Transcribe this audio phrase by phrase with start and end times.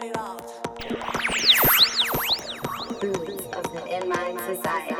[0.00, 0.16] Birds
[3.52, 4.99] of the inline society.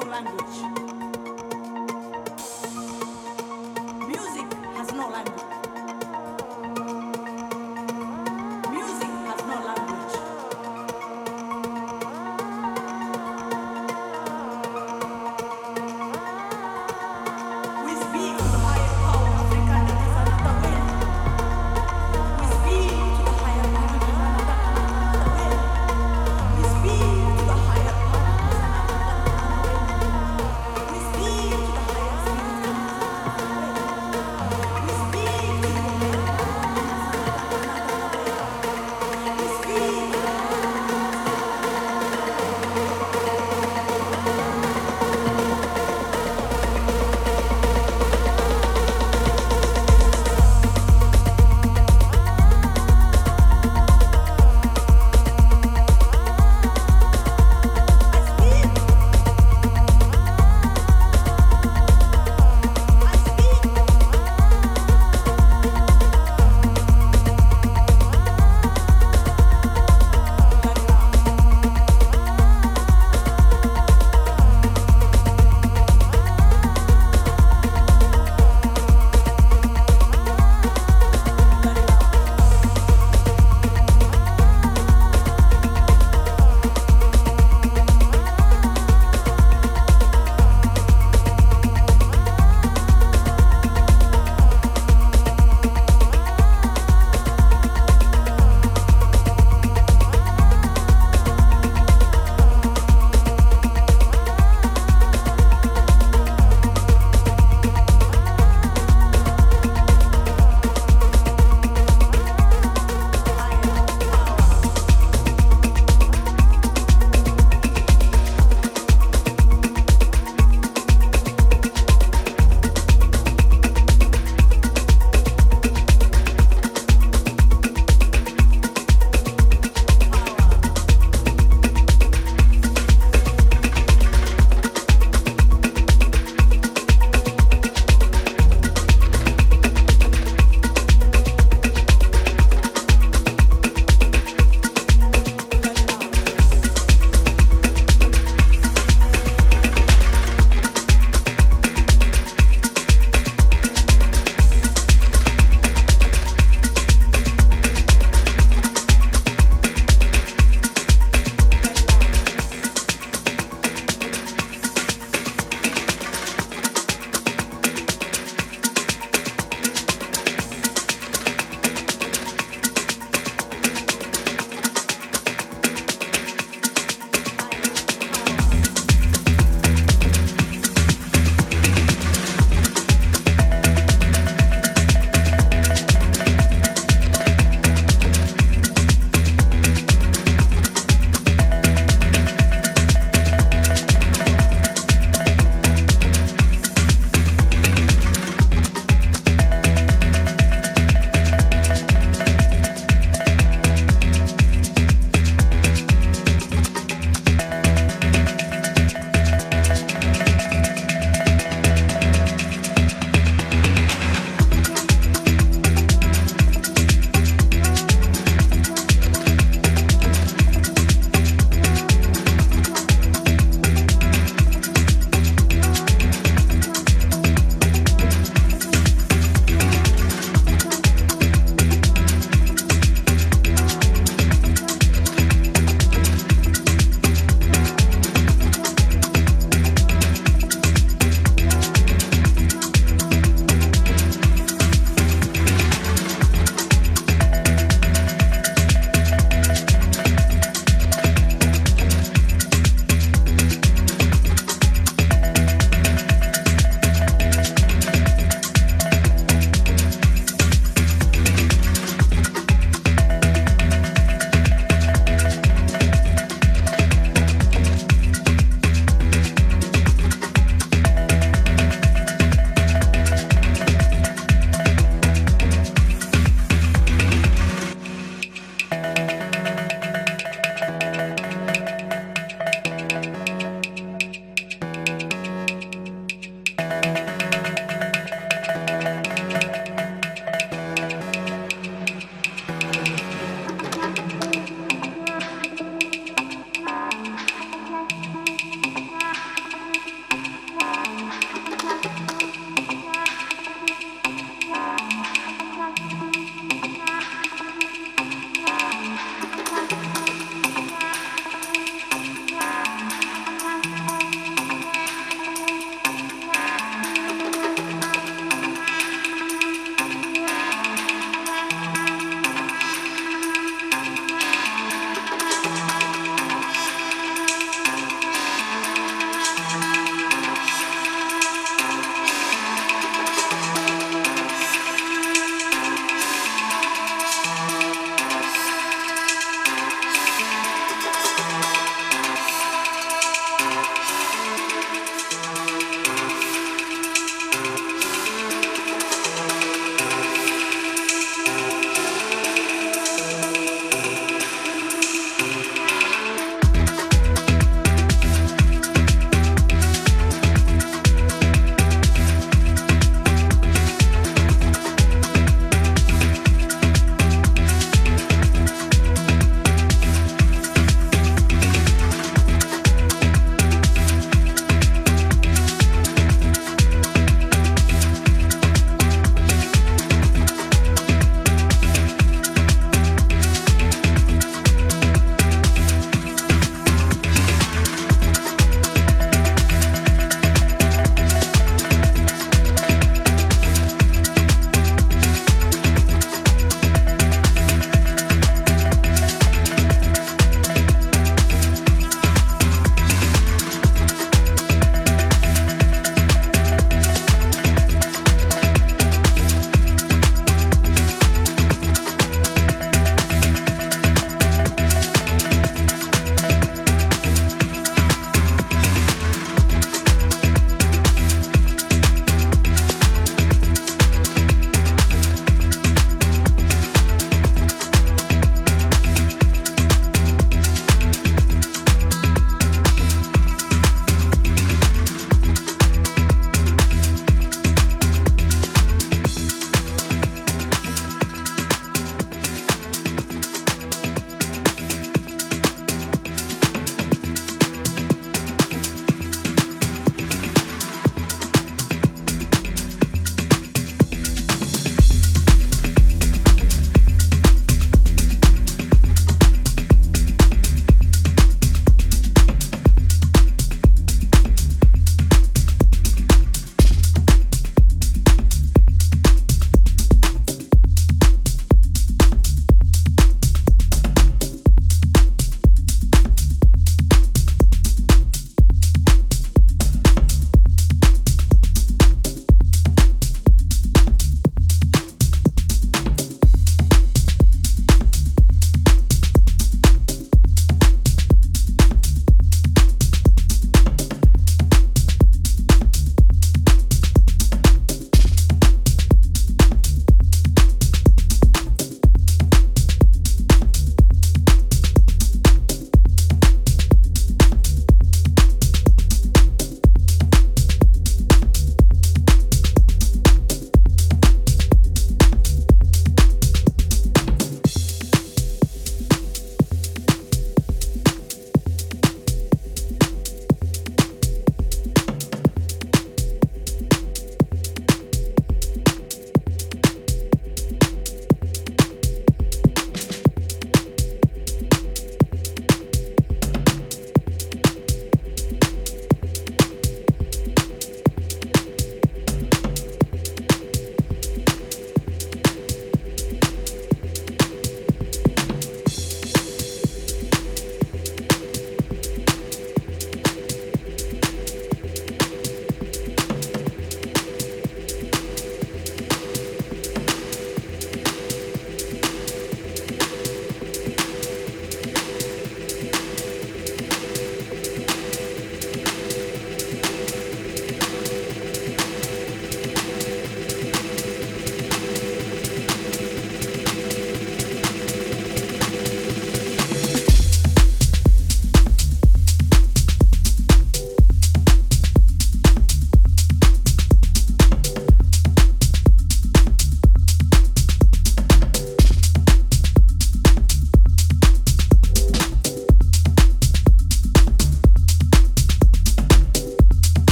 [0.00, 0.83] language.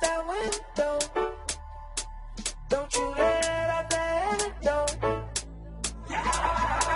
[0.00, 0.98] that window.
[2.68, 4.96] Don't you let out that antidote.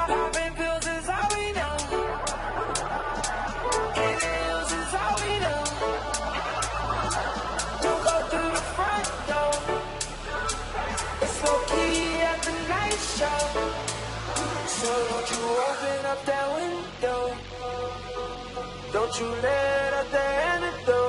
[0.09, 1.77] Popping pills is all we know.
[3.95, 5.63] Getting pills is all we know.
[7.85, 9.55] Don't go through the front door.
[11.23, 13.43] It's low key at the night show.
[14.67, 17.21] So don't you open up that window.
[18.93, 21.04] Don't you let out that antidote.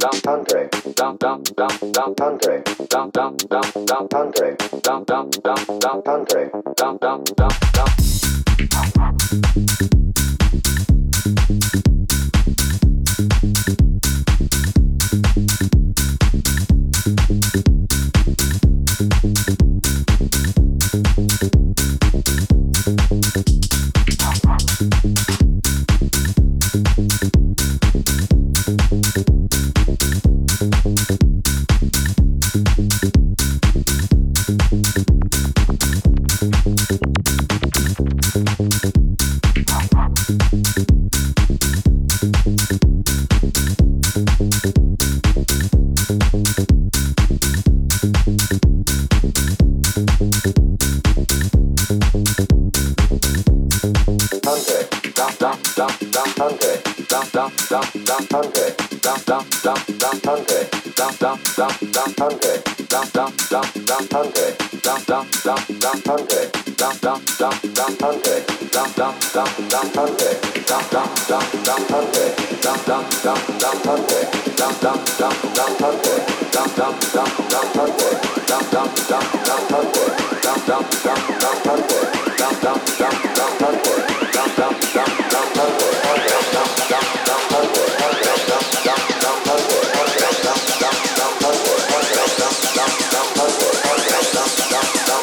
[0.00, 1.42] down, country, down down
[1.92, 7.90] down country, down down down country, down down down down country, down, down, down, down,
[56.40, 58.60] Dump, dump, dump, dump, dump,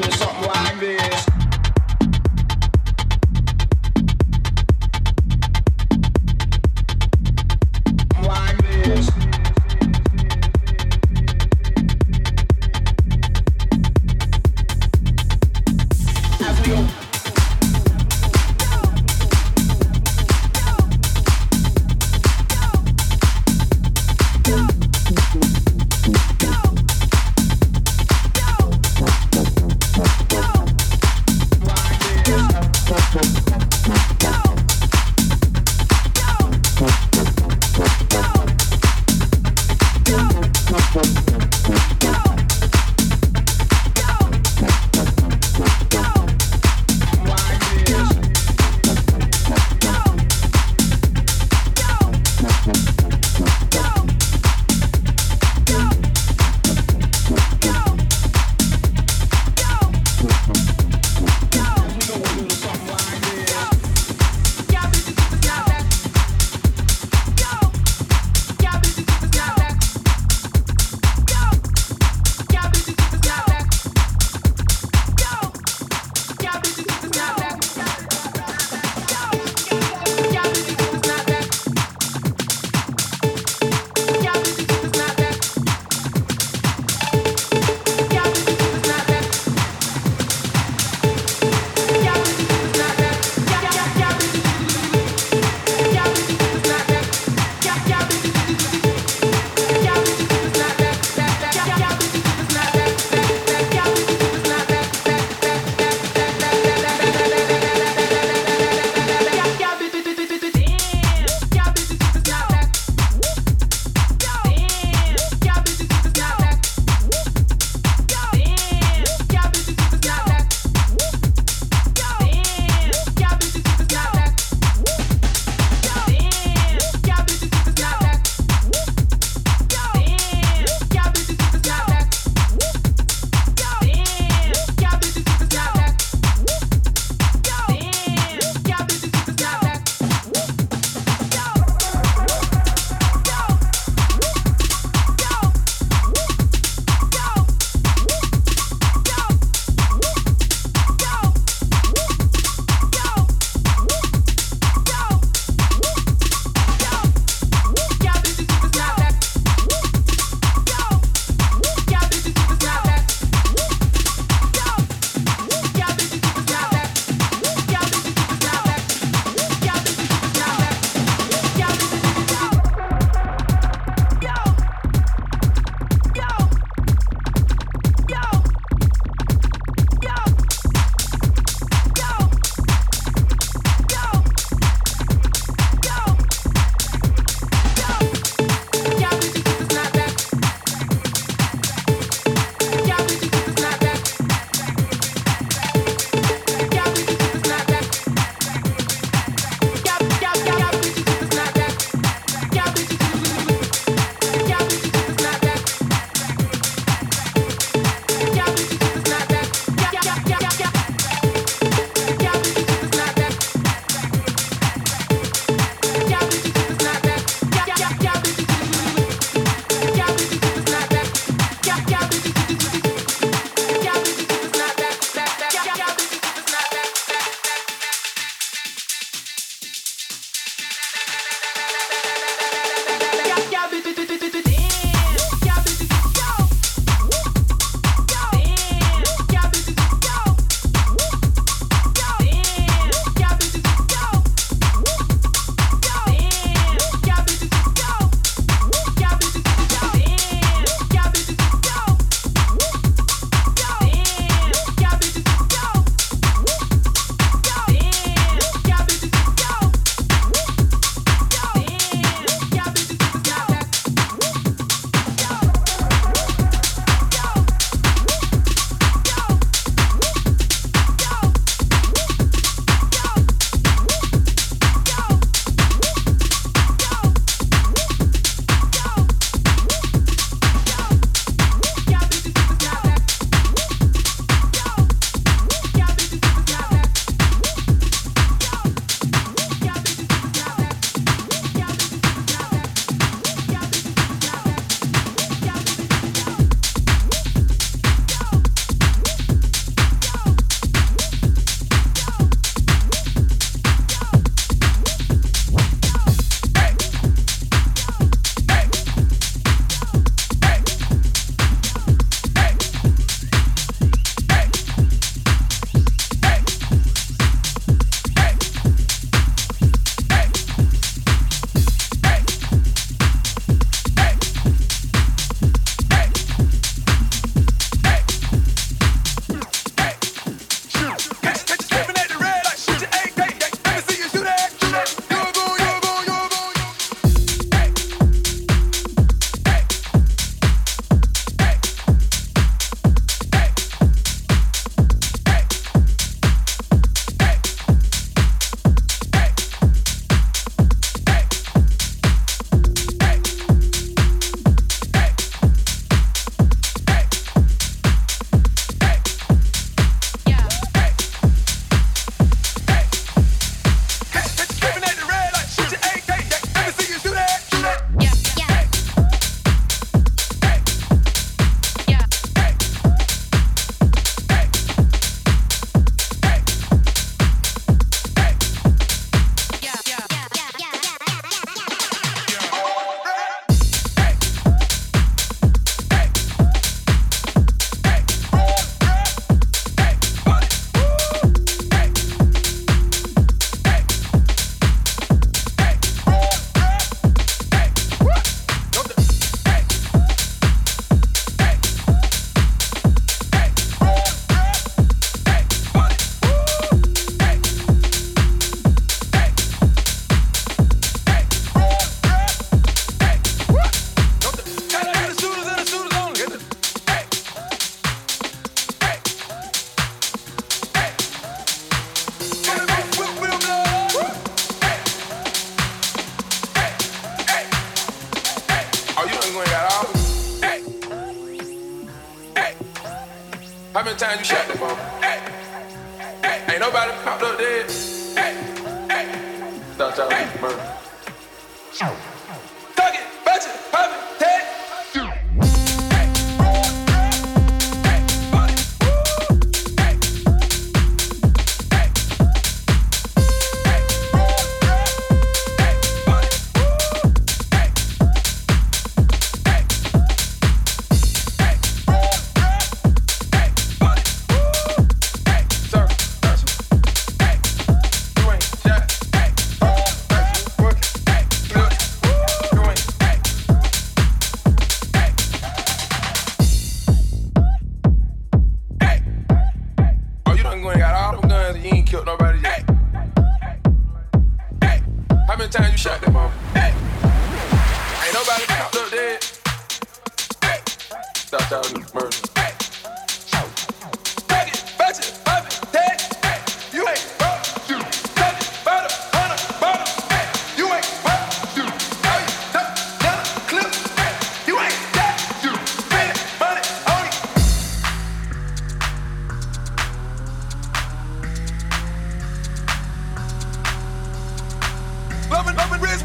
[0.00, 1.33] do something like this.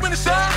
[0.10, 0.50] Where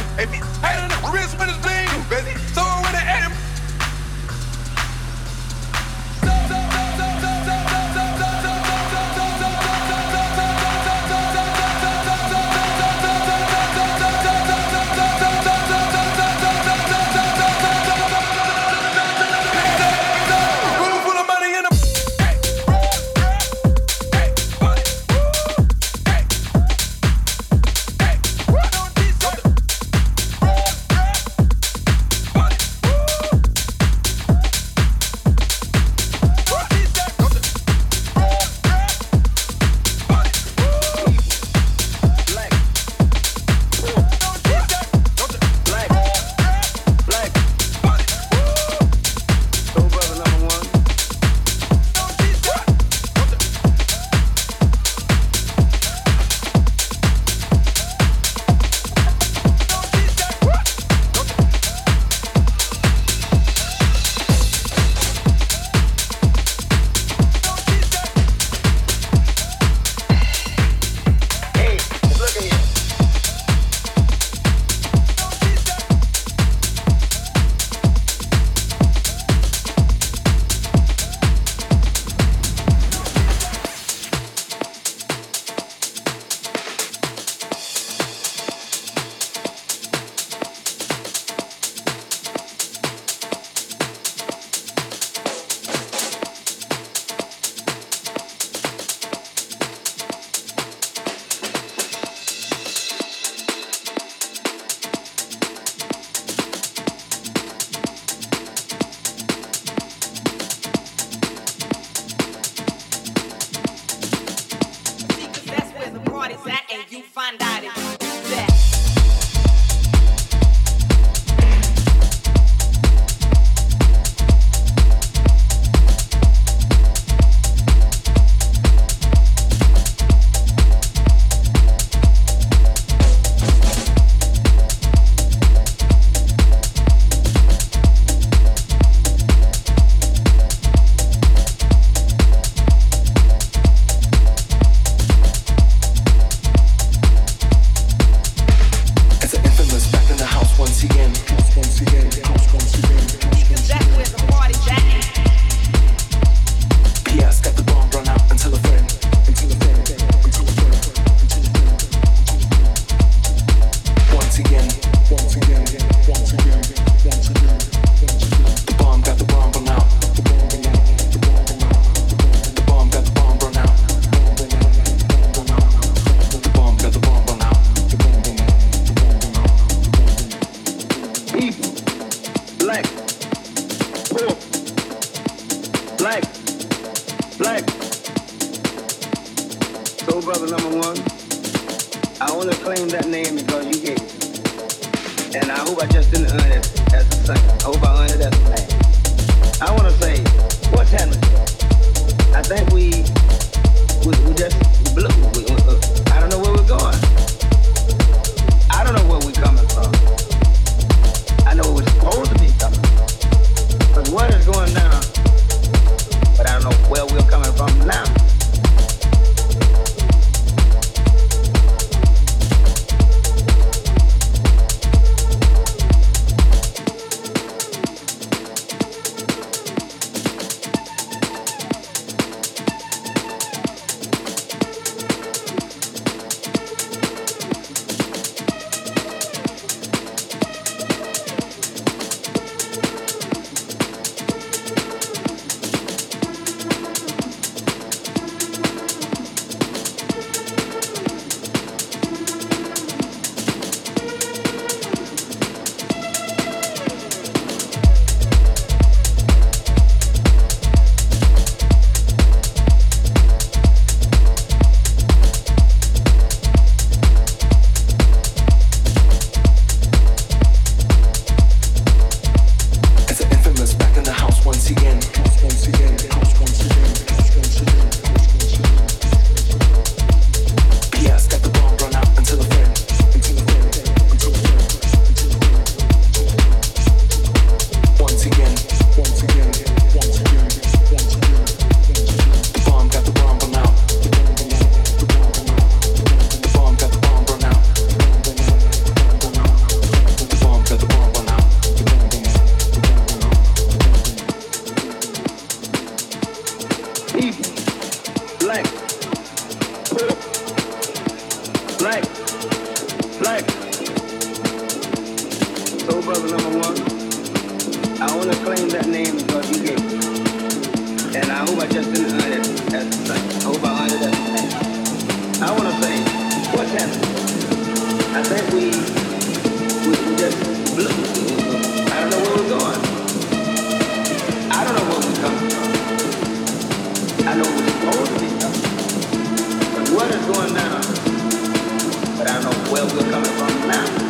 [342.94, 344.01] will come upon man.